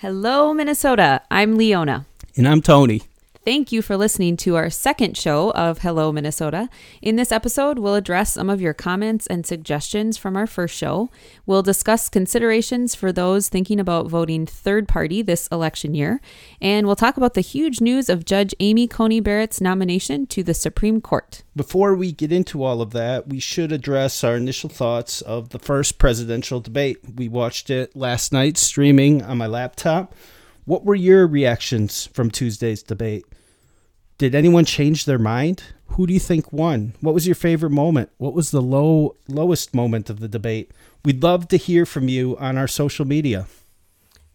[0.00, 1.22] Hello, Minnesota.
[1.30, 2.04] I'm Leona.
[2.36, 3.05] And I'm Tony.
[3.46, 6.68] Thank you for listening to our second show of Hello, Minnesota.
[7.00, 11.10] In this episode, we'll address some of your comments and suggestions from our first show.
[11.46, 16.20] We'll discuss considerations for those thinking about voting third party this election year.
[16.60, 20.52] And we'll talk about the huge news of Judge Amy Coney Barrett's nomination to the
[20.52, 21.44] Supreme Court.
[21.54, 25.60] Before we get into all of that, we should address our initial thoughts of the
[25.60, 26.98] first presidential debate.
[27.14, 30.16] We watched it last night streaming on my laptop.
[30.64, 33.24] What were your reactions from Tuesday's debate?
[34.18, 35.62] Did anyone change their mind?
[35.88, 36.94] Who do you think won?
[37.00, 38.10] What was your favorite moment?
[38.16, 40.70] What was the low lowest moment of the debate?
[41.04, 43.46] We'd love to hear from you on our social media.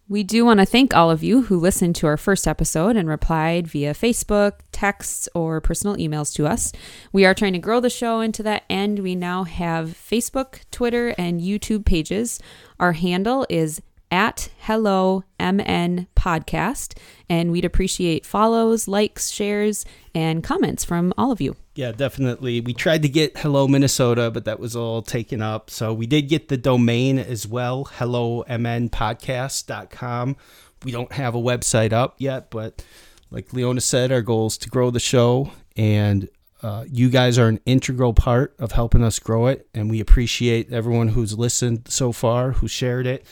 [0.08, 3.08] We do want to thank all of you who listened to our first episode and
[3.08, 6.72] replied via Facebook, texts, or personal emails to us.
[7.12, 8.98] We are trying to grow the show into that end.
[8.98, 12.38] We now have Facebook, Twitter, and YouTube pages.
[12.78, 13.80] Our handle is
[14.12, 16.96] at Hello MN Podcast.
[17.30, 21.56] And we'd appreciate follows, likes, shares, and comments from all of you.
[21.74, 22.60] Yeah, definitely.
[22.60, 25.70] We tried to get Hello Minnesota, but that was all taken up.
[25.70, 30.36] So we did get the domain as well, Hello MN hellomnpodcast.com.
[30.84, 32.84] We don't have a website up yet, but
[33.30, 35.52] like Leona said, our goal is to grow the show.
[35.74, 36.28] And
[36.62, 39.66] uh, you guys are an integral part of helping us grow it.
[39.72, 43.24] And we appreciate everyone who's listened so far, who shared it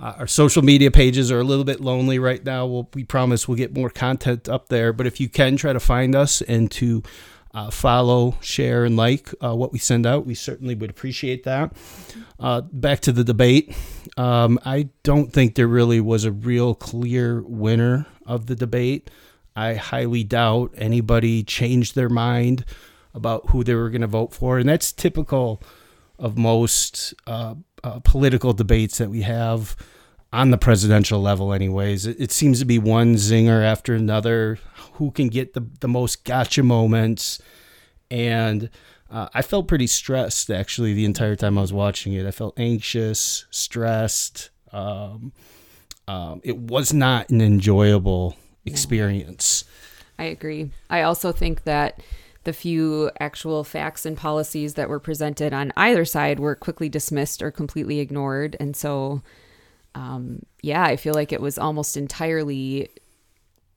[0.00, 2.66] uh, our social media pages are a little bit lonely right now.
[2.66, 4.92] We'll, we promise we'll get more content up there.
[4.92, 7.02] But if you can try to find us and to
[7.52, 11.72] uh, follow, share, and like uh, what we send out, we certainly would appreciate that.
[12.38, 13.74] Uh, back to the debate.
[14.16, 19.10] Um, I don't think there really was a real clear winner of the debate.
[19.54, 22.64] I highly doubt anybody changed their mind
[23.12, 24.58] about who they were going to vote for.
[24.58, 25.60] And that's typical
[26.20, 27.14] of most
[27.84, 29.76] uh, political debates that we have
[30.32, 32.06] on the presidential level, anyways.
[32.06, 34.58] It, it, seems to be one zinger after another.
[34.94, 37.40] Who can get the, the most gotcha moments?
[38.10, 38.70] And
[39.10, 42.26] uh, I felt pretty stressed actually the entire time I was watching it.
[42.26, 44.50] I felt anxious, stressed.
[44.72, 45.32] Um,
[46.06, 49.64] um, it was not an enjoyable experience.
[50.18, 50.70] I agree.
[50.88, 52.02] I also think that
[52.44, 57.42] the few actual facts and policies that were presented on either side were quickly dismissed
[57.42, 58.56] or completely ignored.
[58.58, 59.22] And so,
[59.94, 62.88] um, yeah, I feel like it was almost entirely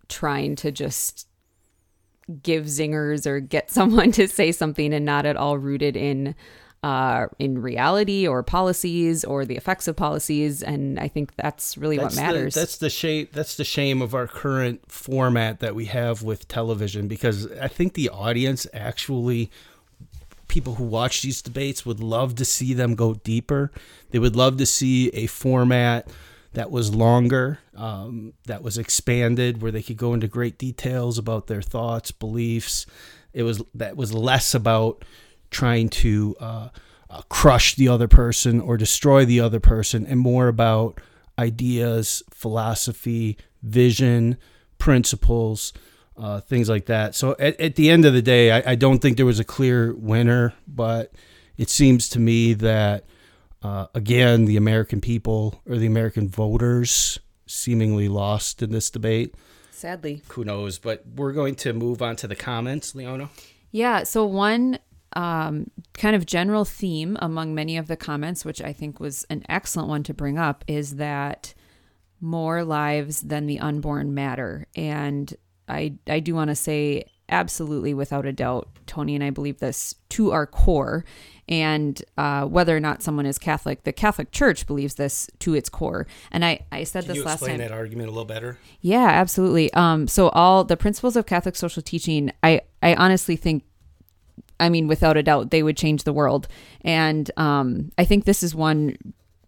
[0.07, 1.28] trying to just
[2.41, 6.35] give zingers or get someone to say something and not at all rooted in
[6.84, 11.98] uh, in reality or policies or the effects of policies, and I think that's really
[11.98, 12.54] that's what matters.
[12.54, 13.30] The, that's the shame.
[13.32, 17.94] That's the shame of our current format that we have with television, because I think
[17.94, 19.50] the audience actually,
[20.50, 23.72] people who watch these debates, would love to see them go deeper.
[24.12, 26.10] They would love to see a format
[26.52, 31.48] that was longer, um, that was expanded, where they could go into great details about
[31.48, 32.86] their thoughts, beliefs.
[33.34, 35.04] It was that was less about
[35.53, 36.69] trying to uh,
[37.09, 41.00] uh, crush the other person or destroy the other person, and more about
[41.40, 44.38] ideas, philosophy, vision,
[44.78, 45.74] principles,
[46.18, 47.16] uh, things like that.
[47.16, 49.44] So at, at, the end of the day, I, I, don't think there was a
[49.44, 51.12] clear winner, but
[51.58, 53.06] it seems to me that,
[53.63, 59.34] uh, again, the American people or the American voters seemingly lost in this debate.
[59.72, 60.22] Sadly.
[60.30, 60.78] Who knows?
[60.78, 63.30] But we're going to move on to the comments, Leona.
[63.72, 64.03] Yeah.
[64.03, 64.80] So, one
[65.16, 69.44] um, kind of general theme among many of the comments, which I think was an
[69.50, 71.53] excellent one to bring up, is that
[72.19, 74.66] more lives than the unborn matter.
[74.75, 75.34] And
[75.68, 79.96] I, I do want to say, absolutely, without a doubt, Tony and I believe this
[80.09, 81.03] to our core.
[81.50, 85.68] And uh, whether or not someone is Catholic, the Catholic Church believes this to its
[85.68, 86.07] core.
[86.31, 87.50] And I, I said Can this last time.
[87.50, 88.57] Explain that argument a little better.
[88.80, 89.74] Yeah, absolutely.
[89.74, 93.63] Um, so all the principles of Catholic social teaching, I, I honestly think
[94.59, 96.47] I mean, without a doubt, they would change the world.
[96.81, 98.96] And um, I think this is one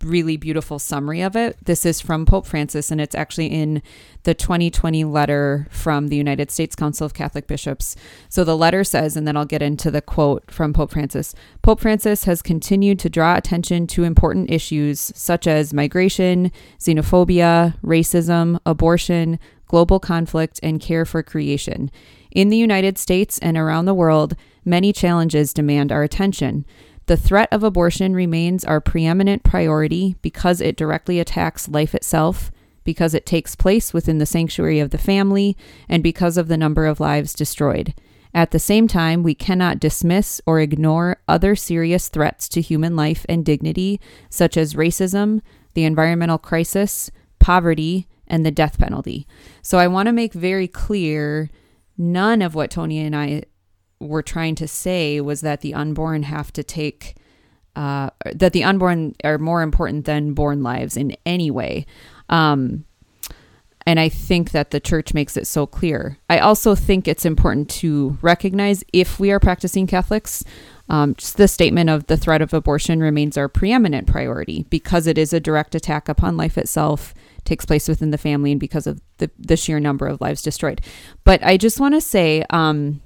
[0.03, 1.57] really beautiful summary of it.
[1.65, 3.81] This is from Pope Francis, and it's actually in
[4.23, 7.95] the 2020 letter from the United States Council of Catholic Bishops.
[8.29, 11.79] So the letter says, and then I'll get into the quote from Pope Francis Pope
[11.79, 19.39] Francis has continued to draw attention to important issues such as migration, xenophobia, racism, abortion,
[19.67, 21.89] global conflict, and care for creation.
[22.35, 24.35] In the United States and around the world,
[24.65, 26.65] many challenges demand our attention.
[27.05, 32.51] The threat of abortion remains our preeminent priority because it directly attacks life itself,
[32.83, 35.55] because it takes place within the sanctuary of the family,
[35.87, 37.93] and because of the number of lives destroyed.
[38.33, 43.25] At the same time, we cannot dismiss or ignore other serious threats to human life
[43.29, 45.39] and dignity, such as racism,
[45.73, 47.09] the environmental crisis,
[47.39, 49.25] poverty, and the death penalty.
[49.61, 51.49] So I want to make very clear
[51.97, 53.43] none of what Tony and I
[53.99, 57.15] were trying to say was that the unborn have to take
[57.75, 61.85] uh, that the unborn are more important than born lives in any way.
[62.29, 62.85] Um,
[63.85, 66.17] and I think that the church makes it so clear.
[66.29, 70.43] I also think it's important to recognize if we are practicing Catholics,
[70.89, 75.17] um, just the statement of the threat of abortion remains our preeminent priority because it
[75.17, 77.13] is a direct attack upon life itself,
[77.45, 80.81] takes place within the family, and because of the, the sheer number of lives destroyed.
[81.23, 83.01] But I just want to say, um,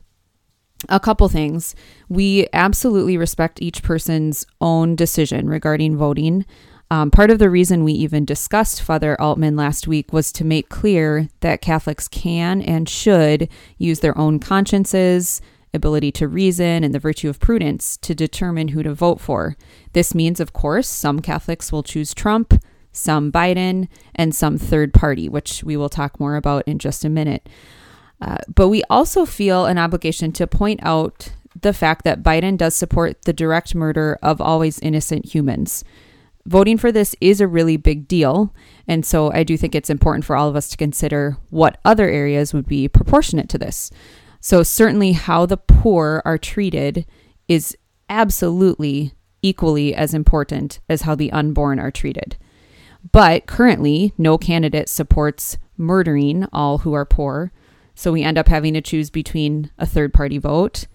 [0.87, 1.75] a couple things.
[2.07, 6.45] We absolutely respect each person's own decision regarding voting.
[6.91, 10.69] Um, part of the reason we even discussed Father Altman last week was to make
[10.69, 15.41] clear that Catholics can and should use their own consciences,
[15.71, 19.55] ability to reason, and the virtue of prudence to determine who to vote for.
[19.93, 22.55] This means, of course, some Catholics will choose Trump,
[22.99, 27.09] some Biden, and some third party, which we will talk more about in just a
[27.09, 27.47] minute.
[28.21, 31.31] Uh, but we also feel an obligation to point out
[31.61, 35.83] the fact that Biden does support the direct murder of always innocent humans.
[36.45, 38.53] Voting for this is a really big deal.
[38.87, 42.09] And so I do think it's important for all of us to consider what other
[42.09, 43.91] areas would be proportionate to this.
[44.41, 47.05] So, certainly, how the poor are treated
[47.49, 47.75] is
[48.07, 52.37] absolutely equally as important as how the unborn are treated.
[53.11, 57.51] But currently, no candidate supports murdering all who are poor
[57.99, 60.87] so we end up having to choose between a third party vote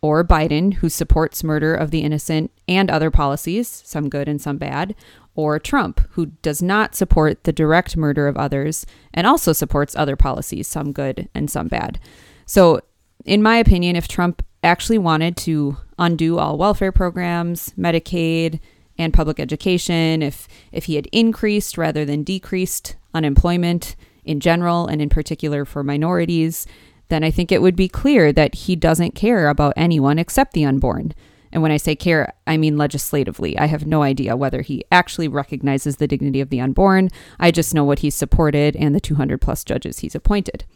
[0.00, 4.56] or Biden, who supports murder of the innocent and other policies, some good and some
[4.56, 4.94] bad,
[5.34, 10.16] or Trump, who does not support the direct murder of others and also supports other
[10.16, 12.00] policies, some good and some bad.
[12.46, 12.80] So,
[13.26, 18.58] in my opinion, if Trump actually wanted to undo all welfare programs, Medicaid,
[18.98, 23.96] and public education, if if he had increased rather than decreased unemployment,
[24.28, 26.66] in general and in particular for minorities,
[27.08, 30.66] then I think it would be clear that he doesn't care about anyone except the
[30.66, 31.14] unborn.
[31.50, 33.58] And when I say care, I mean legislatively.
[33.58, 37.08] I have no idea whether he actually recognizes the dignity of the unborn.
[37.40, 40.66] I just know what he's supported and the 200 plus judges he's appointed.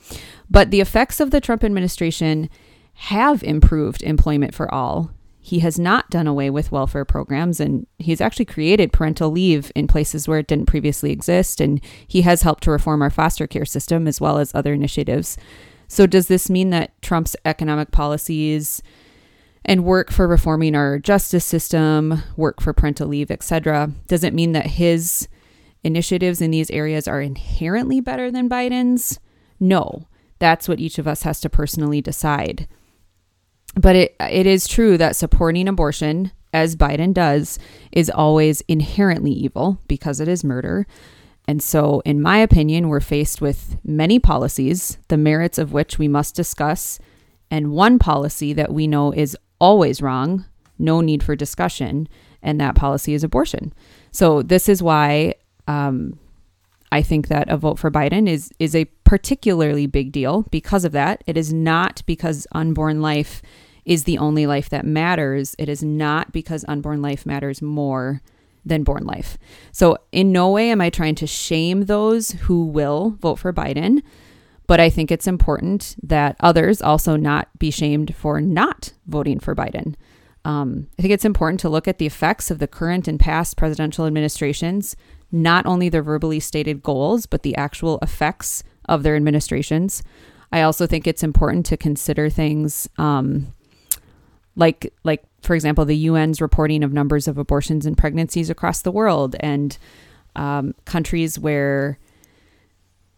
[0.48, 2.48] But the effects of the Trump administration
[2.94, 5.10] have improved employment for all
[5.44, 9.88] he has not done away with welfare programs and he's actually created parental leave in
[9.88, 11.60] places where it didn't previously exist.
[11.60, 15.36] And he has helped to reform our foster care system as well as other initiatives.
[15.88, 18.82] So, does this mean that Trump's economic policies
[19.64, 24.52] and work for reforming our justice system, work for parental leave, etc., does it mean
[24.52, 25.28] that his
[25.82, 29.18] initiatives in these areas are inherently better than Biden's?
[29.58, 30.06] No.
[30.38, 32.68] That's what each of us has to personally decide.
[33.74, 37.58] But it it is true that supporting abortion, as Biden does,
[37.90, 40.86] is always inherently evil because it is murder.
[41.48, 46.06] And so, in my opinion, we're faced with many policies, the merits of which we
[46.06, 47.00] must discuss,
[47.50, 50.44] and one policy that we know is always wrong,
[50.78, 52.08] no need for discussion,
[52.42, 53.72] and that policy is abortion.
[54.12, 55.34] So, this is why
[55.66, 56.18] um,
[56.92, 60.92] I think that a vote for Biden is is a particularly big deal because of
[60.92, 61.24] that.
[61.26, 63.42] It is not because unborn life
[63.84, 65.56] is the only life that matters.
[65.58, 68.22] It is not because unborn life matters more
[68.64, 69.38] than born life.
[69.72, 74.02] So, in no way am I trying to shame those who will vote for Biden,
[74.66, 79.56] but I think it's important that others also not be shamed for not voting for
[79.56, 79.94] Biden.
[80.44, 83.56] Um, I think it's important to look at the effects of the current and past
[83.56, 84.94] presidential administrations,
[85.32, 90.02] not only their verbally stated goals, but the actual effects of their administrations.
[90.52, 93.54] I also think it's important to consider things um,
[94.56, 98.92] like like for example the UN's reporting of numbers of abortions and pregnancies across the
[98.92, 99.78] world and
[100.36, 101.98] um, countries where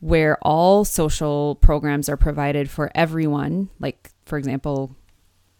[0.00, 4.94] where all social programs are provided for everyone like for example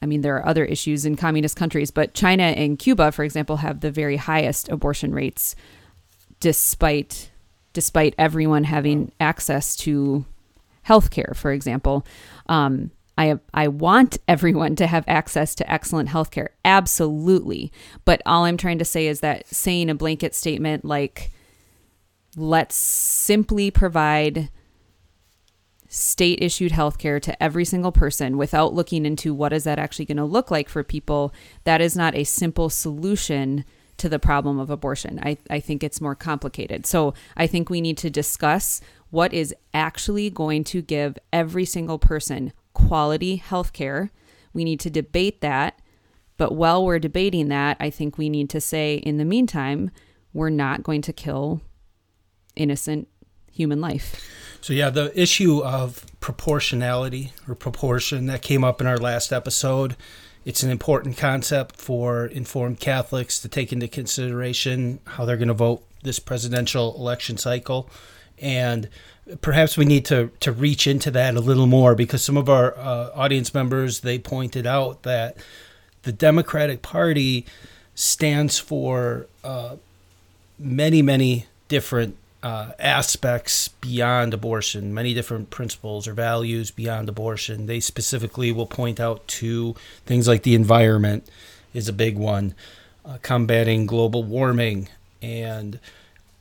[0.01, 3.59] I mean there are other issues in communist countries but China and Cuba for example
[3.59, 5.57] have the very highest abortion rates
[6.41, 7.31] despite
[7.73, 10.25] despite everyone having access to
[10.83, 12.07] health care for example
[12.49, 16.49] um, I I want everyone to have access to excellent healthcare.
[16.65, 17.73] Absolutely.
[18.05, 21.31] But all I'm trying to say is that saying a blanket statement like
[22.37, 24.51] let's simply provide
[25.89, 30.17] state issued healthcare to every single person without looking into what is that actually going
[30.17, 33.65] to look like for people, that is not a simple solution
[33.99, 35.21] to the problem of abortion.
[35.23, 36.87] I, I think it's more complicated.
[36.87, 41.99] So I think we need to discuss what is actually going to give every single
[41.99, 44.11] person quality health care.
[44.53, 45.81] We need to debate that.
[46.37, 49.91] But while we're debating that, I think we need to say, in the meantime,
[50.33, 51.61] we're not going to kill
[52.57, 53.07] innocent
[53.53, 54.21] human life.
[54.61, 59.97] So yeah, the issue of proportionality or proportion that came up in our last episode,
[60.45, 65.55] it's an important concept for informed Catholics to take into consideration how they're going to
[65.55, 67.89] vote this presidential election cycle.
[68.39, 68.89] And
[69.41, 72.77] perhaps we need to, to reach into that a little more because some of our
[72.77, 75.37] uh, audience members they pointed out that
[76.03, 77.47] the Democratic Party
[77.95, 79.77] stands for uh,
[80.59, 87.65] many many different uh, aspects beyond abortion, many different principles or values beyond abortion.
[87.65, 89.75] They specifically will point out to
[90.05, 91.27] things like the environment
[91.73, 92.55] is a big one,
[93.07, 94.91] uh, combating global warming,
[95.23, 95.81] and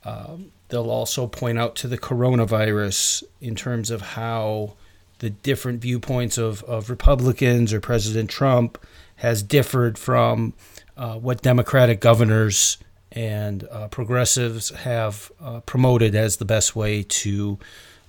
[0.03, 4.73] um, they'll also point out to the coronavirus in terms of how
[5.19, 8.77] the different viewpoints of, of Republicans or President Trump
[9.17, 10.53] has differed from
[10.97, 12.77] uh, what Democratic governors
[13.13, 17.57] and uh, progressives have uh, promoted as the best way to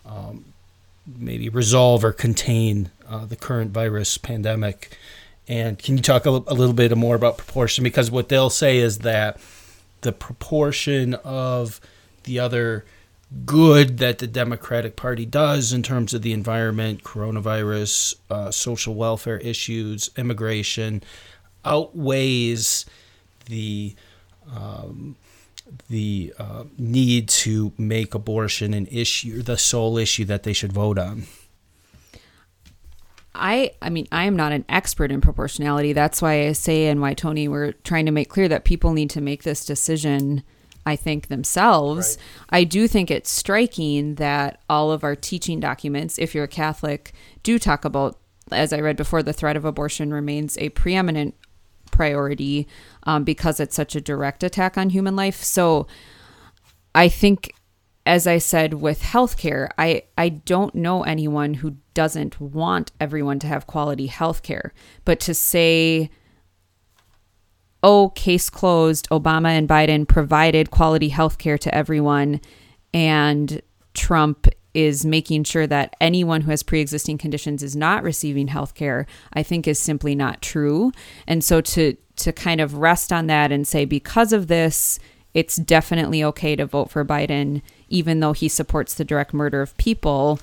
[0.07, 0.47] um,
[1.07, 4.97] maybe resolve or contain uh, the current virus pandemic.
[5.47, 7.85] And can you talk a, l- a little bit more about proportion?
[7.85, 9.39] Because what they'll say is that
[10.01, 11.81] the proportion of
[12.25, 12.85] the other
[13.45, 19.39] good that the Democratic Party does in terms of the environment, coronavirus, uh, social welfare
[19.39, 21.03] issues, immigration,
[21.65, 22.87] outweighs
[23.47, 23.95] the
[24.53, 25.17] um,
[25.89, 30.99] the uh, need to make abortion an issue, the sole issue that they should vote
[30.99, 31.25] on.
[33.35, 35.93] I I mean I am not an expert in proportionality.
[35.93, 39.11] That's why I say and why Tony we're trying to make clear that people need
[39.11, 40.43] to make this decision
[40.87, 42.19] I think themselves.
[42.51, 42.61] Right.
[42.61, 47.13] I do think it's striking that all of our teaching documents if you're a Catholic
[47.43, 48.19] do talk about
[48.53, 51.35] as I read before the threat of abortion remains a preeminent
[51.91, 52.67] priority
[53.05, 55.43] um, because it's such a direct attack on human life.
[55.43, 55.87] So
[56.95, 57.55] I think,
[58.07, 63.47] as I said with healthcare, I, I don't know anyone who doesn't want everyone to
[63.47, 64.71] have quality healthcare.
[65.05, 66.11] But to say,
[67.83, 72.41] oh, case closed, Obama and Biden provided quality healthcare to everyone,
[72.93, 73.61] and
[73.95, 79.07] Trump is making sure that anyone who has pre-existing conditions is not receiving health care
[79.33, 80.93] i think is simply not true.
[81.27, 84.99] And so to to kind of rest on that and say because of this
[85.33, 89.77] it's definitely okay to vote for biden even though he supports the direct murder of
[89.79, 90.39] people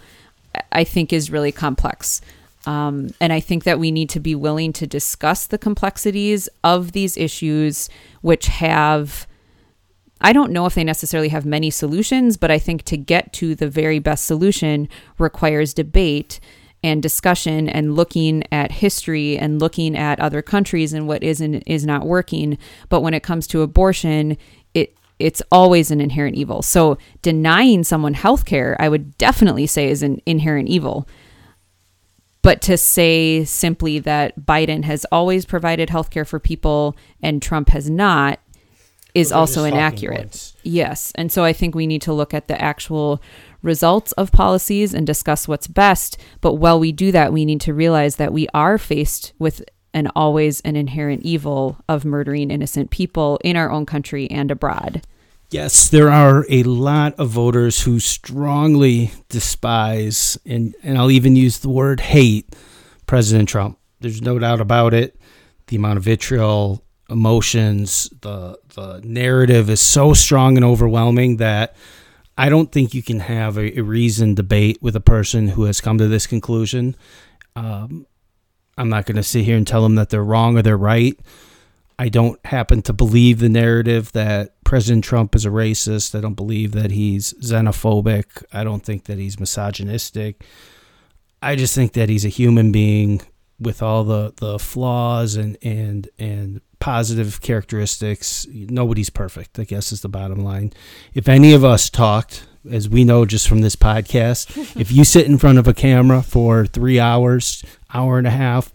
[0.72, 2.22] i think is really complex.
[2.66, 6.92] Um, and I think that we need to be willing to discuss the complexities of
[6.92, 7.90] these issues,
[8.22, 9.28] which have
[10.22, 13.56] I don't know if they necessarily have many solutions, but I think to get to
[13.56, 14.88] the very best solution
[15.18, 16.40] requires debate
[16.84, 21.64] and discussion and looking at history and looking at other countries and what is and
[21.66, 22.58] is not working.
[22.90, 24.38] But when it comes to abortion,
[24.74, 26.64] it it's always an inherent evil.
[26.64, 31.08] So denying someone health care, I would definitely say is an inherent evil.
[32.42, 37.70] But to say simply that Biden has always provided health care for people and Trump
[37.70, 38.40] has not
[39.14, 40.54] is also inaccurate.
[40.64, 41.12] Yes.
[41.16, 43.22] And so I think we need to look at the actual
[43.62, 46.18] results of policies and discuss what's best.
[46.40, 49.64] But while we do that, we need to realize that we are faced with
[49.94, 55.02] an always an inherent evil of murdering innocent people in our own country and abroad.
[55.50, 61.60] Yes, there are a lot of voters who strongly despise and, and I'll even use
[61.60, 62.56] the word hate
[63.06, 63.78] President Trump.
[64.00, 65.20] There's no doubt about it.
[65.68, 71.76] The amount of vitriol emotions, the the narrative is so strong and overwhelming that
[72.38, 75.82] I don't think you can have a, a reasoned debate with a person who has
[75.82, 76.96] come to this conclusion.
[77.56, 78.08] Um,
[78.78, 81.20] I'm not going to sit here and tell them that they're wrong or they're right.
[82.00, 86.18] I don't happen to believe the narrative that President Trump is a racist.
[86.18, 88.44] I don't believe that he's xenophobic.
[88.52, 90.44] I don't think that he's misogynistic.
[91.44, 93.22] I just think that he's a human being
[93.60, 98.46] with all the, the flaws and, and, and positive characteristics.
[98.52, 100.74] Nobody's perfect, I guess, is the bottom line.
[101.14, 105.28] If any of us talked, as we know just from this podcast, if you sit
[105.28, 108.72] in front of a camera for three hours, hour and a half,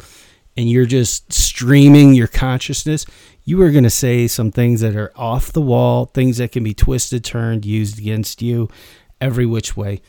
[0.56, 3.04] and you're just streaming your consciousness,
[3.44, 6.64] you are going to say some things that are off the wall, things that can
[6.64, 8.70] be twisted, turned, used against you
[9.20, 10.00] every which way.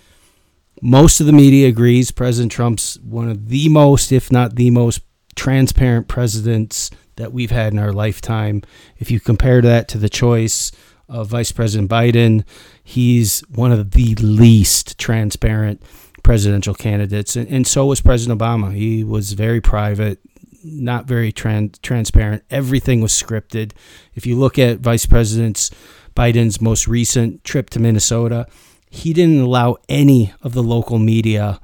[0.82, 5.01] Most of the media agrees President Trump's one of the most, if not the most,
[5.36, 8.64] transparent presidents that we've had in our lifetime.
[8.98, 10.72] If you compare that to the choice
[11.10, 12.44] of Vice President Biden,
[12.84, 15.82] he's one of the least transparent
[16.24, 17.36] presidential candidates.
[17.36, 18.74] And, and so was President Obama.
[18.74, 20.20] He was very private,
[20.64, 22.44] not very tran- transparent.
[22.50, 23.72] Everything was scripted.
[24.16, 25.70] If you look at Vice President
[26.16, 28.48] Biden's most recent trip to Minnesota,
[28.90, 31.60] he didn't allow any of the local media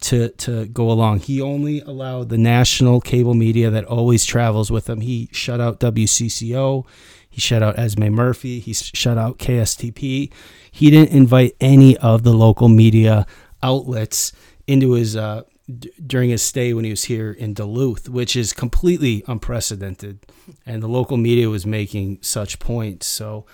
[0.00, 1.20] to to go along.
[1.20, 5.00] He only allowed the national cable media that always travels with him.
[5.00, 6.84] He shut out WCCO,
[7.28, 10.32] he shut out Esme Murphy, he shut out KSTP.
[10.70, 13.26] He didn't invite any of the local media
[13.62, 14.32] outlets
[14.66, 15.42] into his uh,
[15.78, 20.20] d- during his stay when he was here in Duluth, which is completely unprecedented.
[20.64, 23.06] And the local media was making such points.
[23.06, 23.46] So,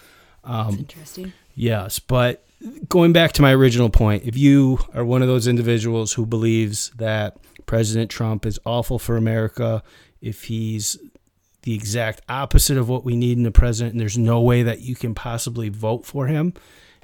[0.43, 1.33] um, interesting.
[1.55, 2.45] Yes, but
[2.89, 6.91] going back to my original point, if you are one of those individuals who believes
[6.97, 9.83] that President Trump is awful for America,
[10.21, 10.99] if he's
[11.63, 14.81] the exact opposite of what we need in the president, and there's no way that
[14.81, 16.53] you can possibly vote for him,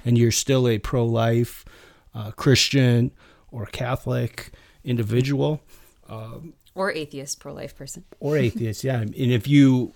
[0.05, 1.65] and you're still a pro life
[2.13, 3.11] uh, Christian
[3.51, 4.51] or Catholic
[4.83, 5.61] individual.
[6.07, 8.05] Um, or atheist, pro life person.
[8.19, 9.01] Or atheist, yeah.
[9.01, 9.93] And if you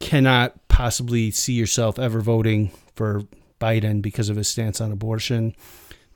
[0.00, 3.22] cannot possibly see yourself ever voting for
[3.60, 5.54] Biden because of his stance on abortion,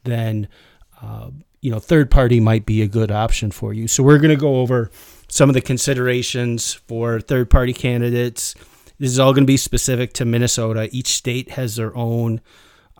[0.05, 0.49] then
[1.03, 1.31] uh,
[1.61, 3.89] you know third party might be a good option for you.
[3.89, 4.91] So we're going to go over
[5.29, 8.55] some of the considerations for third party candidates.
[8.99, 10.89] This is all going to be specific to Minnesota.
[10.91, 12.41] Each state has their own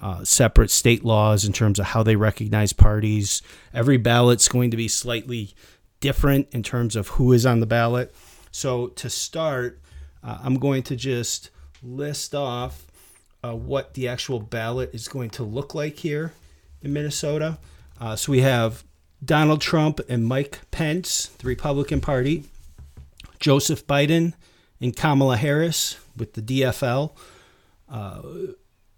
[0.01, 3.43] uh, separate state laws in terms of how they recognize parties.
[3.75, 5.55] Every ballot's going to be slightly
[6.01, 8.15] different in terms of who is on the ballot.
[8.53, 9.81] So to start,
[10.23, 11.51] uh, I'm going to just
[11.83, 12.87] list off
[13.45, 16.33] uh, what the actual ballot is going to look like here
[16.83, 17.59] in Minnesota.
[18.01, 18.85] Uh, so we have
[19.25, 22.45] Donald Trump and Mike Pence, the Republican Party,
[23.39, 24.35] Joseph Biden
[24.81, 27.13] and Kamala Harris with the DFL,
[27.91, 28.23] uh,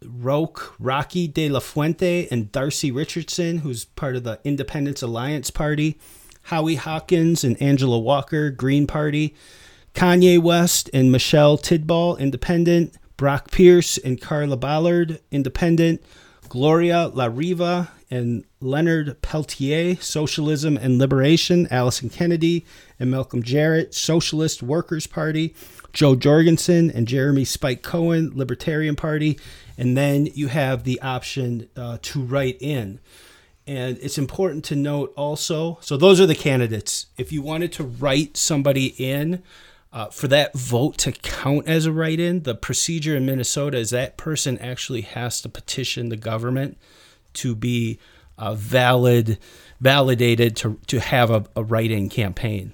[0.02, 5.98] Roque, Rocky De La Fuente, and Darcy Richardson, who's part of the Independence Alliance Party,
[6.44, 9.34] Howie Hawkins and Angela Walker, Green Party,
[9.94, 16.02] Kanye West and Michelle Tidball, Independent, Brock Pierce and Karla Ballard, Independent,
[16.48, 22.64] Gloria La Riva and Leonard Peltier, Socialism and Liberation, Alyson Kennedy
[22.98, 25.54] and Malcolm Jarrett, Socialist Workers Party,
[25.92, 29.38] Jo Jorgensen and Jeremy Spike Cohen, Libertarian Party,
[29.76, 33.00] and then you have the option uh, to write in.
[33.66, 37.08] And it's important to note also so, those are the candidates.
[37.18, 39.42] If you wanted to write somebody in,
[39.92, 43.90] uh, for that vote to count as a write in, the procedure in Minnesota is
[43.90, 46.78] that person actually has to petition the government
[47.34, 47.98] to be
[48.38, 49.38] uh, valid,
[49.80, 52.72] validated to, to have a, a write in campaign.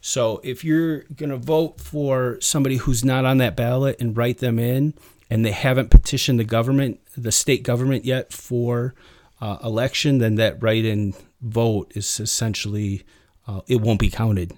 [0.00, 4.38] So if you're going to vote for somebody who's not on that ballot and write
[4.38, 4.94] them in,
[5.30, 8.94] and they haven't petitioned the government, the state government yet for
[9.40, 13.04] uh, election, then that write-in vote is essentially
[13.46, 14.52] uh, it won't be counted.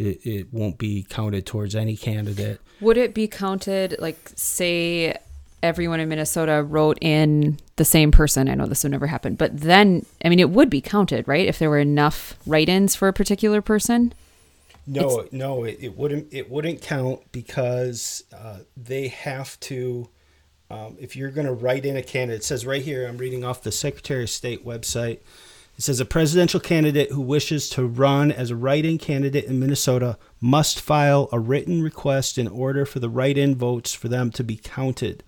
[0.00, 2.58] It, it won't be counted towards any candidate.
[2.80, 5.14] Would it be counted like say
[5.62, 8.48] everyone in Minnesota wrote in the same person?
[8.48, 11.46] I know this would never happen, but then I mean it would be counted, right?
[11.46, 14.14] If there were enough write-ins for a particular person.
[14.86, 16.28] No, it's, no, it, it wouldn't.
[16.32, 20.08] It wouldn't count because uh, they have to.
[20.70, 23.06] Um, if you're going to write in a candidate, it says right here.
[23.06, 25.18] I'm reading off the Secretary of State website.
[25.80, 30.18] It says a presidential candidate who wishes to run as a write-in candidate in Minnesota
[30.38, 34.56] must file a written request in order for the write-in votes for them to be
[34.62, 35.24] counted.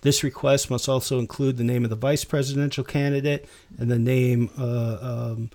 [0.00, 4.50] This request must also include the name of the vice presidential candidate and the name
[4.58, 5.50] uh, um,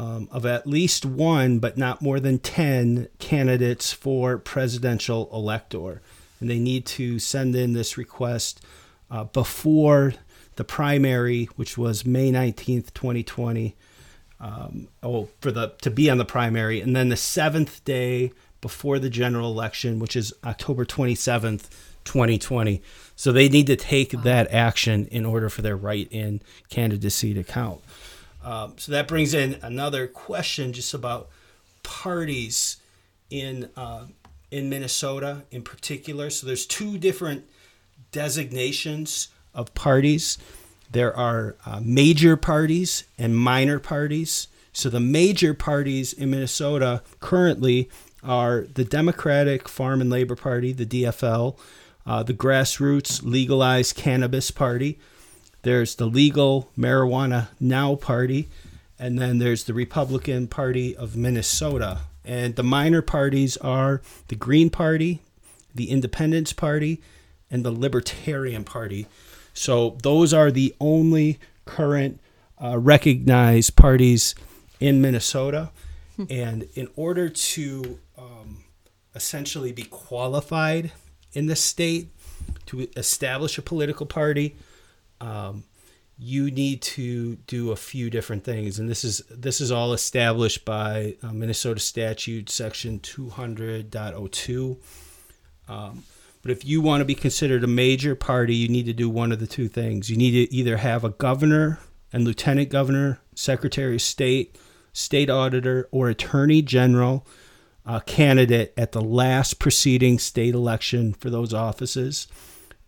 [0.00, 6.02] um, of at least one, but not more than 10 candidates for presidential elector.
[6.40, 8.64] And they need to send in this request
[9.12, 10.14] uh, before
[10.56, 13.76] the primary, which was May 19th, 2020.
[14.40, 18.98] Um, oh, for the to be on the primary, and then the seventh day before
[18.98, 21.68] the general election, which is October 27th,
[22.04, 22.82] 2020.
[23.16, 24.22] So they need to take wow.
[24.22, 27.80] that action in order for their write-in candidacy to count.
[28.42, 31.28] Um, so that brings in another question just about
[31.82, 32.78] parties
[33.28, 34.06] in uh,
[34.50, 36.30] in Minnesota in particular.
[36.30, 37.48] So there's two different
[38.12, 40.38] designations of parties.
[40.90, 44.48] There are uh, major parties and minor parties.
[44.72, 47.90] So the major parties in Minnesota currently
[48.22, 51.56] are the Democratic Farm and Labor Party, the DFL,
[52.06, 54.98] uh, the Grassroots Legalized Cannabis Party,
[55.62, 58.48] there's the Legal Marijuana Now Party,
[58.98, 62.00] and then there's the Republican Party of Minnesota.
[62.24, 65.20] And the minor parties are the Green Party,
[65.74, 67.00] the Independence Party,
[67.50, 69.06] and the Libertarian Party.
[69.60, 72.18] So those are the only current
[72.58, 74.34] uh, recognized parties
[74.80, 75.70] in Minnesota.
[76.16, 76.24] Hmm.
[76.28, 78.64] and in order to um,
[79.14, 80.92] essentially be qualified
[81.32, 82.08] in the state
[82.66, 84.56] to establish a political party,
[85.20, 85.64] um,
[86.18, 90.64] you need to do a few different things, and this is this is all established
[90.64, 94.76] by uh, Minnesota Statute Section 200.02.
[95.68, 96.02] Um,
[96.42, 99.32] but if you want to be considered a major party, you need to do one
[99.32, 100.08] of the two things.
[100.08, 101.80] You need to either have a governor
[102.12, 104.56] and lieutenant governor, secretary of state,
[104.92, 107.26] state auditor, or attorney general
[107.86, 112.26] uh, candidate at the last preceding state election for those offices.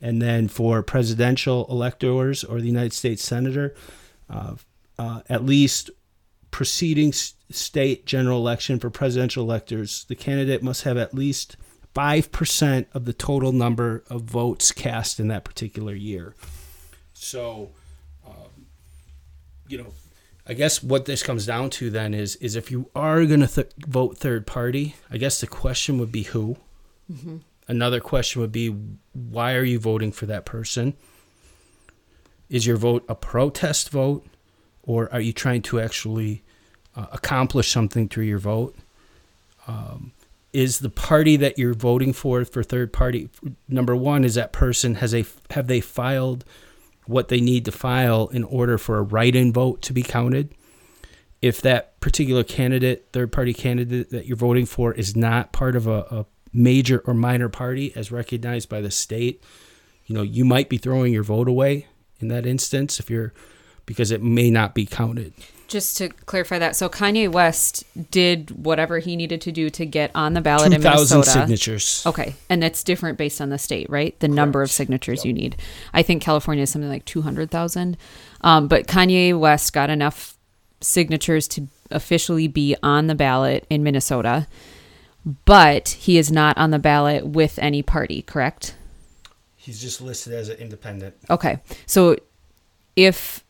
[0.00, 3.74] And then for presidential electors or the United States senator,
[4.28, 4.56] uh,
[4.98, 5.90] uh, at least
[6.50, 11.56] preceding state general election for presidential electors, the candidate must have at least
[11.94, 16.35] 5% of the total number of votes cast in that particular year.
[17.12, 17.70] So,
[18.26, 18.66] um,
[19.68, 19.92] you know,
[20.46, 23.46] I guess what this comes down to then is is if you are going to
[23.46, 26.57] th- vote third party, I guess the question would be who.
[27.11, 27.38] Mm-hmm.
[27.68, 28.74] Another question would be
[29.12, 30.94] why are you voting for that person?
[32.48, 34.26] Is your vote a protest vote,
[34.83, 36.42] or are you trying to actually
[36.96, 38.76] uh, accomplish something through your vote?
[39.68, 40.12] Um,
[40.52, 43.30] is the party that you're voting for for third party
[43.68, 46.44] number one is that person has a have they filed
[47.06, 50.54] what they need to file in order for a write-in vote to be counted?
[51.40, 55.86] If that particular candidate third party candidate that you're voting for is not part of
[55.86, 59.42] a, a major or minor party as recognized by the state
[60.04, 61.86] you know you might be throwing your vote away
[62.20, 63.32] in that instance if you're
[63.92, 65.33] because it may not be counted
[65.72, 70.11] just to clarify that, so Kanye West did whatever he needed to do to get
[70.14, 71.31] on the ballot in Minnesota.
[71.31, 72.02] signatures.
[72.05, 74.18] Okay, and it's different based on the state, right?
[74.20, 74.37] The Correct.
[74.37, 75.26] number of signatures yep.
[75.26, 75.57] you need.
[75.94, 77.96] I think California is something like two hundred thousand,
[78.42, 80.37] um, but Kanye West got enough
[80.83, 84.46] signatures to officially be on the ballot in Minnesota,
[85.46, 88.20] but he is not on the ballot with any party.
[88.20, 88.76] Correct?
[89.57, 91.14] He's just listed as an independent.
[91.31, 92.16] Okay, so
[92.94, 93.41] if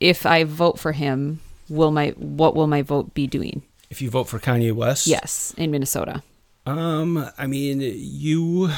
[0.00, 3.62] if I vote for him, will my what will my vote be doing?
[3.90, 5.06] If you vote for Kanye West?
[5.06, 6.22] Yes, in Minnesota.
[6.66, 8.70] Um, I mean, you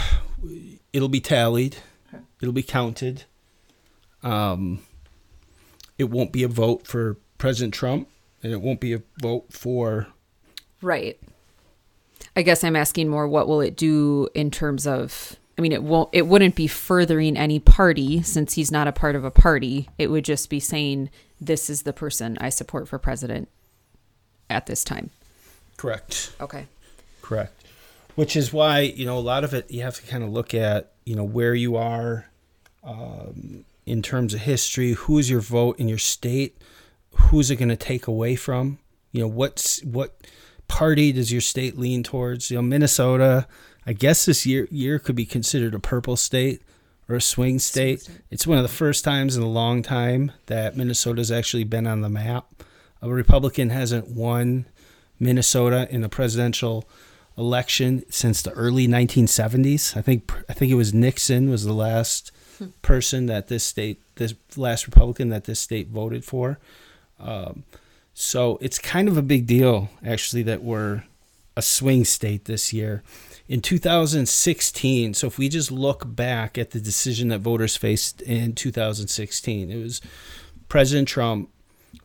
[0.93, 1.77] it'll be tallied.
[2.41, 3.25] It'll be counted.
[4.23, 4.81] Um
[5.99, 8.09] it won't be a vote for President Trump
[8.43, 10.09] and it won't be a vote for
[10.81, 11.21] Right.
[12.35, 15.85] I guess I'm asking more what will it do in terms of I mean it
[15.85, 19.89] won't it wouldn't be furthering any party since he's not a part of a party.
[19.97, 21.09] It would just be saying
[21.41, 23.49] this is the person I support for president
[24.51, 25.11] at this time.
[25.77, 26.33] Correct.
[26.41, 26.67] Okay.
[27.21, 27.65] Correct.
[28.17, 30.53] Which is why, you know, a lot of it you have to kind of look
[30.53, 32.27] at, you know, where you are
[32.83, 36.61] um, in terms of history, who is your vote in your state,
[37.15, 38.81] who's it going to take away from?
[39.13, 40.17] You know, what's what
[40.67, 42.51] party does your state lean towards?
[42.51, 43.47] You know, Minnesota,
[43.87, 46.63] I guess this year year could be considered a purple state
[47.09, 48.09] or a swing state.
[48.31, 52.01] It's one of the first times in a long time that Minnesota's actually been on
[52.01, 52.47] the map.
[53.01, 54.67] A Republican hasn't won
[55.19, 56.89] Minnesota in a presidential
[57.37, 59.97] election since the early 1970s.
[59.97, 62.67] I think I think it was Nixon was the last hmm.
[62.83, 66.59] person that this state, this last Republican that this state voted for.
[67.19, 67.65] Um,
[68.15, 71.05] so it's kind of a big deal, actually, that we're
[71.57, 73.03] a swing state this year
[73.49, 75.15] in 2016.
[75.15, 79.77] So if we just look back at the decision that voters faced in 2016, it
[79.77, 80.01] was
[80.69, 81.51] President Trump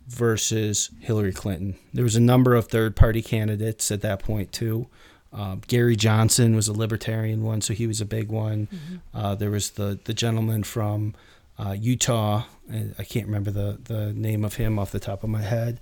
[0.07, 1.75] versus Hillary Clinton.
[1.93, 4.87] There was a number of third party candidates at that point, too.
[5.33, 8.67] Um, Gary Johnson was a libertarian one, so he was a big one.
[8.67, 8.95] Mm-hmm.
[9.13, 11.13] Uh, there was the, the gentleman from
[11.59, 12.43] uh, Utah.
[12.69, 15.79] I can't remember the, the name of him off the top of my head.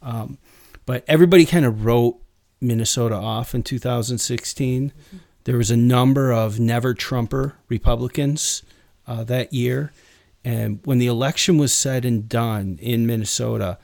[0.00, 0.38] Um,
[0.86, 2.21] but everybody kind of wrote
[2.62, 4.90] Minnesota off in 2016.
[4.90, 5.16] Mm-hmm.
[5.44, 8.62] There was a number of never Trumper Republicans
[9.06, 9.92] uh, that year.
[10.44, 13.78] And when the election was said and done in Minnesota,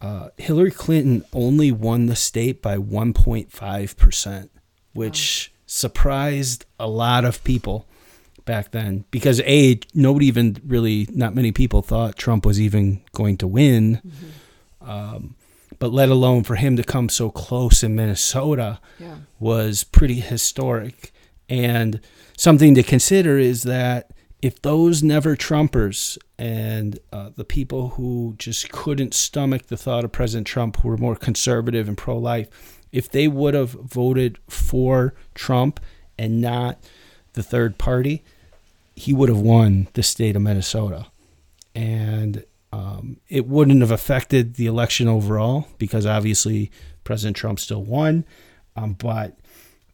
[0.00, 4.48] uh, Hillary Clinton only won the state by 1.5%,
[4.92, 5.62] which wow.
[5.66, 7.86] surprised a lot of people
[8.44, 13.36] back then because A, nobody even really, not many people thought Trump was even going
[13.38, 14.00] to win.
[14.06, 14.90] Mm-hmm.
[14.90, 15.35] Um,
[15.78, 19.16] but let alone for him to come so close in Minnesota yeah.
[19.38, 21.12] was pretty historic.
[21.48, 22.00] And
[22.36, 24.10] something to consider is that
[24.42, 30.12] if those never Trumpers and uh, the people who just couldn't stomach the thought of
[30.12, 32.48] President Trump, who were more conservative and pro life,
[32.92, 35.80] if they would have voted for Trump
[36.18, 36.78] and not
[37.32, 38.22] the third party,
[38.94, 41.06] he would have won the state of Minnesota.
[41.74, 42.44] And
[42.76, 46.70] um, it wouldn't have affected the election overall because obviously
[47.04, 48.26] President Trump still won.
[48.76, 49.38] Um, but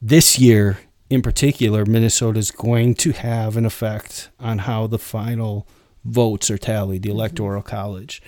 [0.01, 5.69] this year in particular, Minnesota is going to have an effect on how the final
[6.05, 8.21] votes are tallied, the electoral college,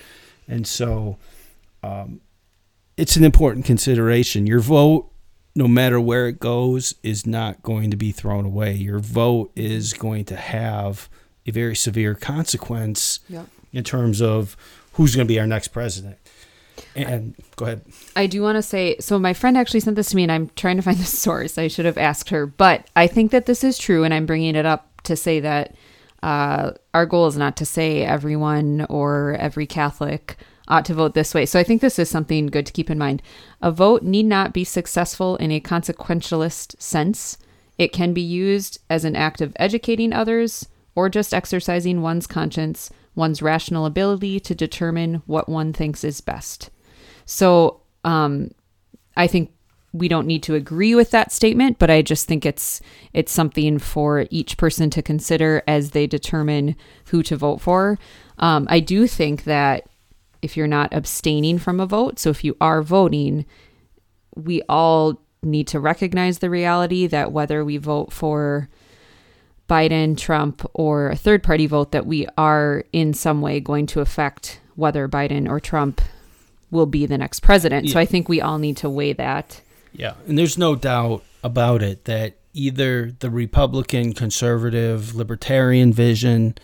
[0.46, 1.18] and so
[1.82, 2.20] um,
[2.96, 4.46] it's an important consideration.
[4.46, 5.10] Your vote,
[5.56, 8.74] no matter where it goes, is not going to be thrown away.
[8.74, 11.08] Your vote is going to have
[11.44, 13.48] a very severe consequence Yep.
[13.74, 14.56] In terms of
[14.92, 16.18] who's going to be our next president.
[16.96, 17.82] And go ahead.
[18.16, 19.18] I do want to say so.
[19.18, 21.58] My friend actually sent this to me, and I'm trying to find the source.
[21.58, 24.56] I should have asked her, but I think that this is true, and I'm bringing
[24.56, 25.74] it up to say that
[26.22, 30.36] uh, our goal is not to say everyone or every Catholic
[30.68, 31.44] ought to vote this way.
[31.44, 33.22] So I think this is something good to keep in mind.
[33.60, 37.36] A vote need not be successful in a consequentialist sense.
[37.76, 42.88] It can be used as an act of educating others or just exercising one's conscience,
[43.14, 46.70] one's rational ability to determine what one thinks is best.
[47.26, 48.50] So um,
[49.16, 49.52] I think
[49.92, 52.80] we don't need to agree with that statement, but I just think it's
[53.12, 56.74] it's something for each person to consider as they determine
[57.06, 57.98] who to vote for.
[58.38, 59.88] Um, I do think that
[60.42, 63.46] if you're not abstaining from a vote, so if you are voting,
[64.34, 68.68] we all need to recognize the reality that whether we vote for
[69.68, 74.00] Biden, Trump, or a third party vote, that we are in some way going to
[74.00, 76.00] affect whether Biden or Trump
[76.70, 77.88] will be the next president.
[77.88, 79.60] So I think we all need to weigh that.
[79.92, 86.56] Yeah, and there's no doubt about it that either the Republican, conservative, libertarian vision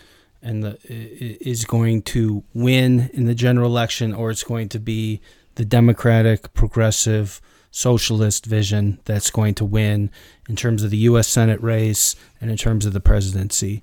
[0.43, 5.21] and the is going to win in the general election, or it's going to be
[5.57, 10.11] the Democratic, progressive, socialist vision that's going to win
[10.49, 11.29] in terms of the U.S.
[11.29, 13.83] Senate race and in terms of the presidency.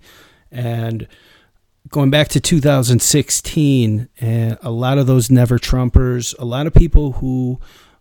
[0.52, 1.08] And
[1.90, 7.14] going back to 2016, and a lot of those never Trumpers, a lot of people
[7.14, 7.60] who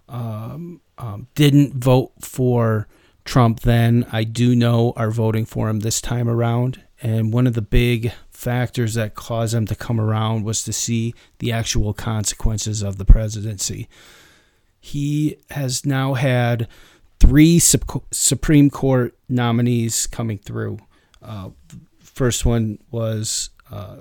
[0.09, 2.89] um, um, didn't vote for
[3.25, 6.83] Trump then, I do know are voting for him this time around.
[7.03, 11.15] And one of the big factors that caused them to come around was to see
[11.39, 13.89] the actual consequences of the presidency.
[14.87, 16.69] He has now had
[17.19, 20.79] three Sup- Supreme Court nominees coming through.
[21.21, 21.51] Uh,
[21.99, 23.97] first one was uh,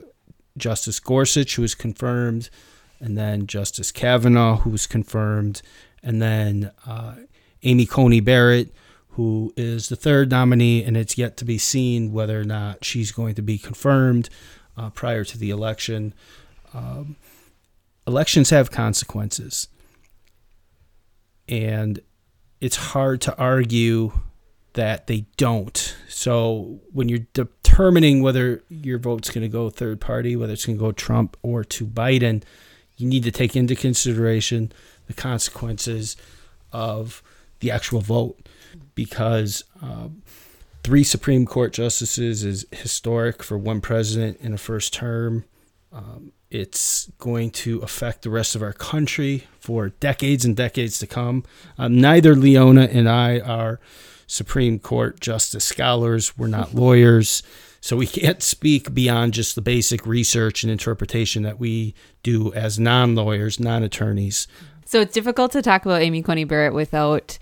[0.58, 2.52] Justice Gorsuch, who was confirmed,
[3.00, 5.64] and then Justice Kavanaugh, who was confirmed,
[6.04, 7.16] and then uh,
[7.64, 8.72] Amy Coney Barrett,
[9.10, 13.12] who is the third nominee, and it's yet to be seen whether or not she's
[13.12, 14.30] going to be confirmed
[14.78, 16.14] uh, prior to the election.
[16.76, 17.16] Um,
[18.06, 19.68] elections have consequences,
[21.48, 22.00] and
[22.62, 24.12] it's hard to argue
[24.74, 25.96] that they don't.
[26.08, 30.78] So when you're determining whether your vote's going to go third party, whether it's going
[30.78, 32.44] to go Trump or to Biden,
[32.98, 34.72] you need to take into consideration
[35.08, 36.18] the consequences
[36.72, 37.22] of
[37.60, 38.48] the actual vote
[38.96, 40.22] because um,
[40.84, 45.46] three Supreme Court justices is historic for one president in a first term.
[45.94, 51.08] Um, it's going to affect the rest of our country for decades and decades to
[51.08, 51.44] come.
[51.78, 53.80] Um, neither Leona and I are
[54.28, 56.38] Supreme Court justice scholars.
[56.38, 57.44] We're not lawyers.
[57.82, 62.80] So we can't speak beyond just the basic research and interpretation that we do as
[62.80, 64.48] non lawyers, non attorneys.
[64.86, 67.38] So it's difficult to talk about Amy Coney Barrett without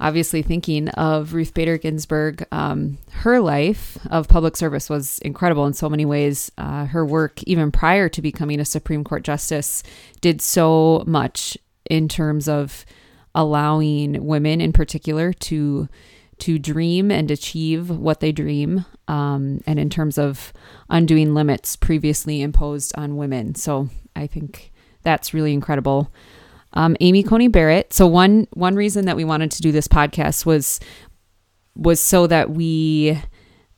[0.00, 2.44] obviously thinking of Ruth Bader Ginsburg.
[2.50, 6.50] Um, her life of public service was incredible in so many ways.
[6.56, 9.82] Uh, her work, even prior to becoming a Supreme Court justice,
[10.20, 11.58] did so much
[11.88, 12.84] in terms of
[13.34, 15.88] allowing women, in particular, to
[16.38, 20.54] to dream and achieve what they dream, um, and in terms of
[20.88, 23.54] undoing limits previously imposed on women.
[23.54, 26.10] So I think that's really incredible
[26.72, 27.92] um, Amy Coney Barrett.
[27.92, 30.80] So one one reason that we wanted to do this podcast was
[31.74, 33.20] was so that we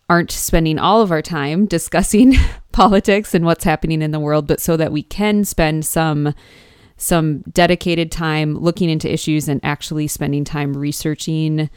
[0.09, 2.35] aren't spending all of our time discussing
[2.73, 6.35] politics and what's happening in the world, but so that we can spend some
[6.97, 11.69] some dedicated time looking into issues and actually spending time researching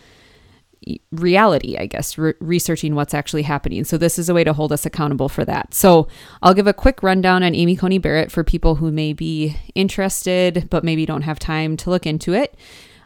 [1.11, 3.83] reality, I guess, re- researching what's actually happening.
[3.83, 5.73] So, this is a way to hold us accountable for that.
[5.73, 6.07] So,
[6.41, 10.67] I'll give a quick rundown on Amy Coney Barrett for people who may be interested
[10.69, 12.55] but maybe don't have time to look into it.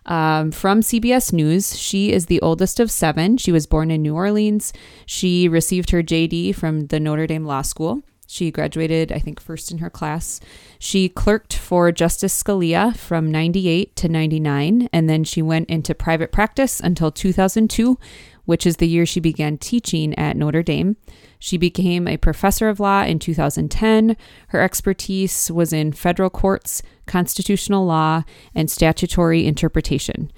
[0.05, 3.37] Um, from CBS News, she is the oldest of seven.
[3.37, 4.73] She was born in New Orleans.
[5.05, 8.01] She received her JD from the Notre Dame Law School.
[8.31, 10.39] She graduated, I think, first in her class.
[10.77, 16.31] She clerked for Justice Scalia from 98 to 99, and then she went into private
[16.31, 17.97] practice until 2002,
[18.45, 20.95] which is the year she began teaching at Notre Dame.
[21.39, 24.15] She became a professor of law in 2010.
[24.49, 30.31] Her expertise was in federal courts, constitutional law, and statutory interpretation.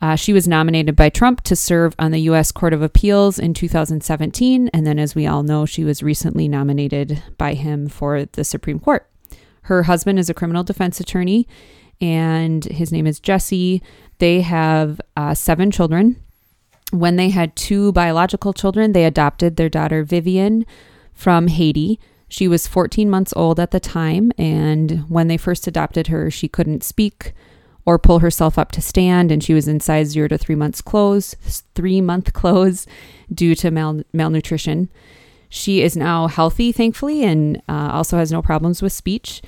[0.00, 2.52] Uh, she was nominated by Trump to serve on the U.S.
[2.52, 4.68] Court of Appeals in 2017.
[4.68, 8.78] And then, as we all know, she was recently nominated by him for the Supreme
[8.78, 9.08] Court.
[9.62, 11.48] Her husband is a criminal defense attorney,
[12.00, 13.82] and his name is Jesse.
[14.18, 16.20] They have uh, seven children.
[16.92, 20.66] When they had two biological children, they adopted their daughter Vivian
[21.14, 21.98] from Haiti.
[22.28, 26.48] She was 14 months old at the time, and when they first adopted her, she
[26.48, 27.32] couldn't speak
[27.86, 30.80] or pull herself up to stand, and she was in size zero to three months
[30.80, 31.36] clothes,
[31.74, 32.86] three month clothes,
[33.32, 34.88] due to mal- malnutrition.
[35.48, 39.42] She is now healthy, thankfully, and uh, also has no problems with speech.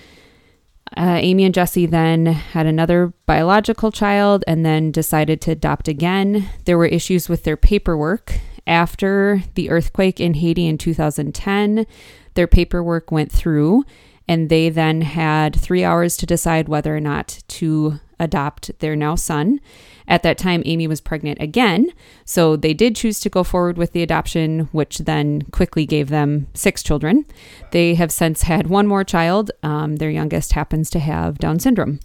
[0.96, 6.48] Uh, Amy and Jesse then had another biological child and then decided to adopt again.
[6.64, 8.34] There were issues with their paperwork.
[8.68, 11.86] After the earthquake in Haiti in 2010,
[12.34, 13.84] their paperwork went through,
[14.28, 19.14] and they then had three hours to decide whether or not to adopt their now
[19.14, 19.60] son.
[20.08, 21.88] At that time, Amy was pregnant again,
[22.24, 26.46] so they did choose to go forward with the adoption, which then quickly gave them
[26.54, 27.24] six children.
[27.72, 29.50] They have since had one more child.
[29.64, 31.98] Um, their youngest happens to have Down syndrome.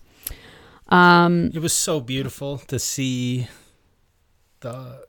[0.89, 3.47] Um, It was so beautiful to see
[4.61, 5.05] the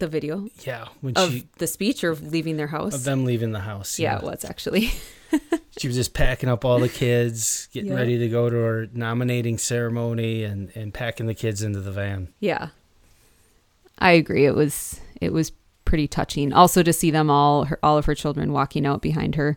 [0.00, 2.94] the video yeah when of she the speech or leaving their house.
[2.96, 3.96] of them leaving the house.
[3.98, 4.92] yeah, it was actually.
[5.78, 7.96] she was just packing up all the kids, getting Yeah.
[7.96, 12.28] ready to go to her nominating ceremony, and and packing the kids into the van.
[12.40, 12.68] Yeah.
[13.98, 14.44] I agree.
[14.46, 15.52] It was it was
[15.84, 16.52] pretty touching.
[16.52, 19.56] Also to see them all her all of her children walking out behind her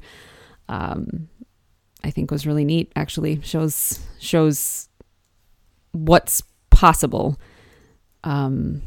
[0.70, 1.28] um
[2.04, 3.42] I think was really neat actually.
[3.42, 4.90] Shows shows
[5.94, 7.40] what's possible
[8.24, 8.82] um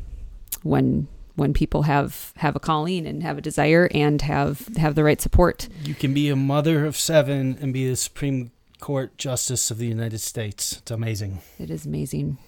[0.62, 5.04] when when people have have a calling and have a desire and have have the
[5.04, 5.68] right support.
[5.84, 9.86] You can be a mother of seven and be the Supreme Court Justice of the
[9.86, 10.78] United States.
[10.78, 11.40] It's amazing.
[11.58, 12.38] It is amazing.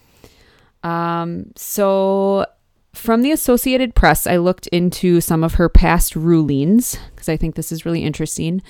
[0.82, 2.46] Um, so,
[2.92, 7.54] from the Associated Press, I looked into some of her past rulings because I think
[7.54, 8.62] this is really interesting.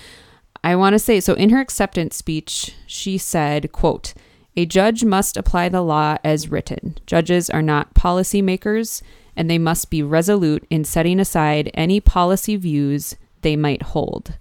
[0.64, 4.14] I want to say so in her acceptance speech, she said, quote,
[4.55, 6.98] a judge must apply the law as written.
[7.07, 9.03] Judges are not policymakers,
[9.37, 14.38] and they must be resolute in setting aside any policy views they might hold.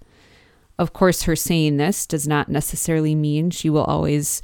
[0.78, 4.42] Of course, her saying this does not necessarily mean she will always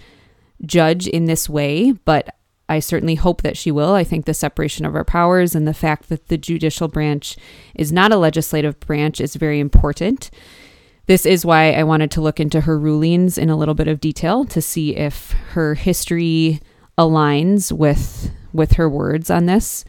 [0.64, 2.34] judge in this way, but
[2.68, 3.94] I certainly hope that she will.
[3.94, 7.36] I think the separation of our powers and the fact that the judicial branch
[7.74, 10.30] is not a legislative branch is very important.
[11.06, 14.00] This is why I wanted to look into her rulings in a little bit of
[14.00, 16.60] detail to see if her history
[16.98, 19.84] aligns with with her words on this.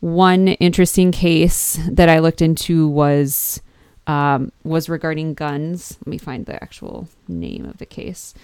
[0.00, 3.60] One interesting case that I looked into was
[4.06, 5.96] um, was regarding guns.
[6.00, 8.34] Let me find the actual name of the case.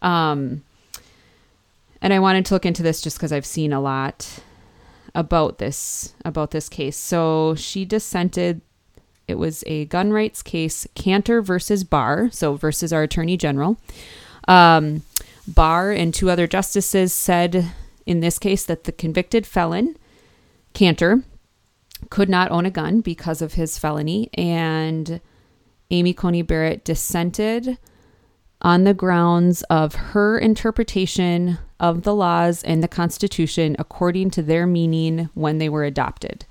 [0.00, 0.64] Um,
[2.00, 4.42] and I wanted to look into this just because I've seen a lot
[5.14, 6.96] about this about this case.
[6.96, 8.60] So she dissented.
[9.28, 13.78] It was a gun rights case, Kanter versus Barr, so versus our Attorney General.
[14.48, 15.02] Um,
[15.46, 17.72] Barr and two other justices said
[18.04, 19.96] in this case that the convicted felon,
[20.74, 21.22] Kanter,
[22.10, 25.20] could not own a gun because of his felony, and
[25.90, 27.78] Amy Coney Barrett dissented
[28.60, 34.66] on the grounds of her interpretation of the laws and the Constitution according to their
[34.66, 36.46] meaning when they were adopted.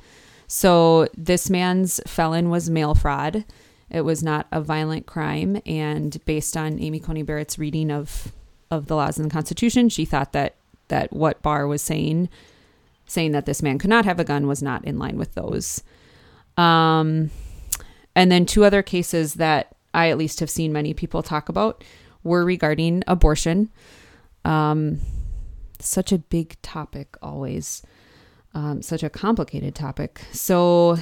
[0.48, 3.46] So this man's felon was mail fraud.
[3.90, 8.34] It was not a violent crime, and based on Amy Coney Barrett's reading of
[8.70, 10.56] of the laws and the Constitution, she thought that
[10.88, 12.30] that what Barr was saying,
[13.12, 15.84] saying that this man could not have a gun, was not in line with those.
[16.58, 17.30] Um,
[18.16, 21.84] and then two other cases that I at least have seen many people talk about
[22.24, 23.70] were regarding abortion.
[24.46, 25.00] Um,
[25.80, 27.84] such a big topic, always.
[28.54, 30.22] Um, such a complicated topic.
[30.32, 30.98] So,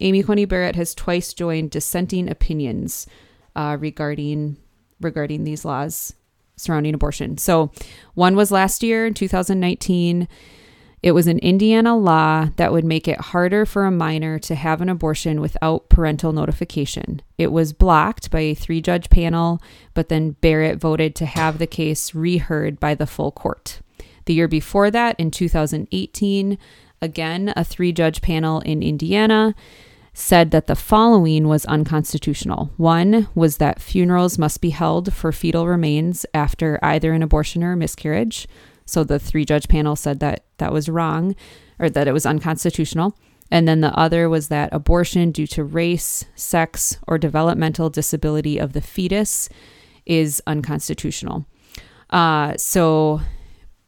[0.00, 3.06] Amy Coney Barrett has twice joined dissenting opinions
[3.54, 4.56] uh, regarding
[5.00, 6.14] regarding these laws
[6.56, 7.36] surrounding abortion.
[7.38, 7.70] So,
[8.14, 10.26] one was last year in 2019.
[11.02, 14.80] It was an Indiana law that would make it harder for a minor to have
[14.80, 17.22] an abortion without parental notification.
[17.38, 19.62] It was blocked by a three judge panel,
[19.94, 23.80] but then Barrett voted to have the case reheard by the full court.
[24.24, 26.58] The year before that, in 2018,
[27.00, 29.54] again, a three judge panel in Indiana
[30.12, 32.70] said that the following was unconstitutional.
[32.78, 37.72] One was that funerals must be held for fetal remains after either an abortion or
[37.72, 38.48] a miscarriage.
[38.86, 41.36] So the three judge panel said that that was wrong
[41.78, 43.16] or that it was unconstitutional.
[43.50, 48.72] And then the other was that abortion due to race, sex, or developmental disability of
[48.72, 49.48] the fetus
[50.04, 51.46] is unconstitutional.
[52.10, 53.20] Uh, so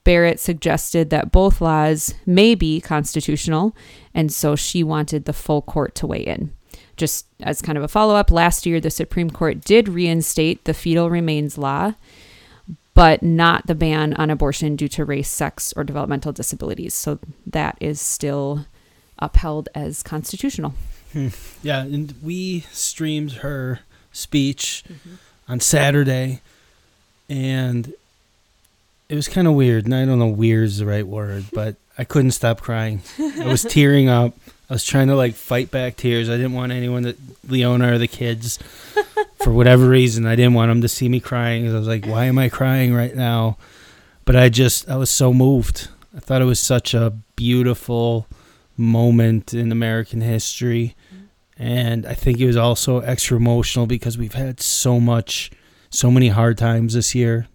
[0.05, 3.76] Barrett suggested that both laws may be constitutional,
[4.14, 6.53] and so she wanted the full court to weigh in.
[6.96, 10.74] Just as kind of a follow up, last year the Supreme Court did reinstate the
[10.74, 11.94] fetal remains law,
[12.99, 16.94] but not the ban on abortion due to race, sex, or developmental disabilities.
[16.94, 18.66] So that is still
[19.20, 20.74] upheld as constitutional.
[21.12, 21.28] Hmm.
[21.62, 25.14] Yeah, and we streamed her speech mm-hmm.
[25.46, 26.40] on Saturday,
[27.30, 27.94] and
[29.09, 29.84] it was kind of weird.
[29.84, 33.03] And I don't know weird is the right word, but I couldn't stop crying.
[33.16, 34.34] I was tearing up.
[34.70, 36.28] I was trying to like fight back tears.
[36.28, 37.16] I didn't want anyone that
[37.48, 38.58] Leona or the kids,
[39.42, 41.68] for whatever reason, I didn't want them to see me crying.
[41.68, 43.56] I was like, why am I crying right now?
[44.24, 45.88] But I just, I was so moved.
[46.14, 48.26] I thought it was such a beautiful
[48.76, 50.94] moment in American history.
[51.56, 55.50] And I think it was also extra emotional because we've had so much,
[55.90, 57.48] so many hard times this year.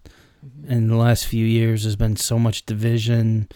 [0.45, 0.88] Mm-hmm.
[0.89, 3.47] The last few years, there's been so much division,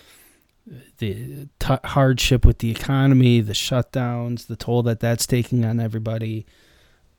[0.97, 6.45] the t- hardship with the economy, the shutdowns, the toll that that's taking on everybody,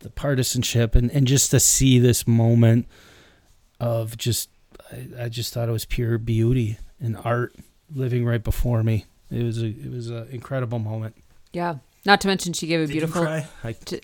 [0.01, 2.86] the partisanship, and, and just to see this moment
[3.80, 4.51] of just,
[4.92, 7.55] I, I just thought it was pure beauty and art
[7.94, 9.07] living right before me.
[9.30, 11.16] It was a it was an incredible moment.
[11.53, 11.76] Yeah.
[12.05, 13.22] Not to mention, she gave a did beautiful.
[13.22, 13.46] I,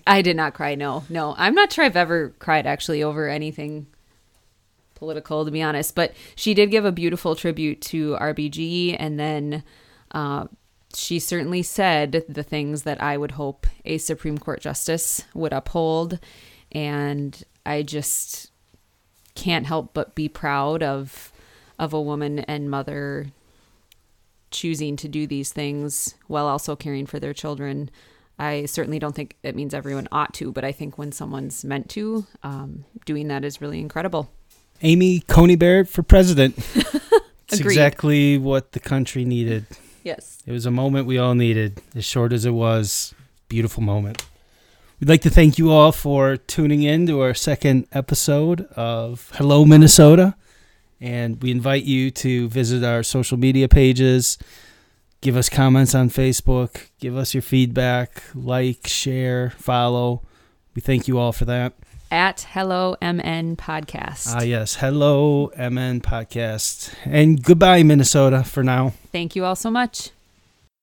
[0.07, 0.75] I did not cry.
[0.75, 1.35] No, no.
[1.39, 3.87] I'm not sure I've ever cried actually over anything
[5.05, 5.95] political, to be honest.
[5.95, 9.63] But she did give a beautiful tribute to RBG, and then
[10.13, 10.47] uh,
[10.95, 16.19] she certainly said the things that I would hope a Supreme Court justice would uphold.
[16.73, 18.51] And I just
[19.35, 21.33] can't help but be proud of
[21.79, 23.27] of a woman and mother
[24.53, 27.91] choosing to do these things while also caring for their children.
[28.39, 31.89] I certainly don't think it means everyone ought to, but I think when someone's meant
[31.91, 34.31] to, um, doing that is really incredible.
[34.83, 36.57] Amy Coney Barrett for president.
[37.49, 39.67] it's exactly what the country needed.
[40.03, 40.43] Yes.
[40.47, 43.15] It was a moment we all needed, as short as it was.
[43.49, 44.25] Beautiful moment.
[45.01, 49.65] We'd like to thank you all for tuning in to our second episode of Hello
[49.65, 50.35] Minnesota.
[51.01, 54.39] And we invite you to visit our social media pages,
[55.21, 60.23] give us comments on Facebook, give us your feedback, like, share, follow.
[60.75, 61.75] We thank you all for that.
[62.15, 64.33] At Hello MN Podcast.
[64.37, 64.77] Ah, yes.
[64.77, 66.95] Hello MN Podcast.
[67.05, 68.93] And goodbye, Minnesota, for now.
[69.11, 70.11] Thank you all so much.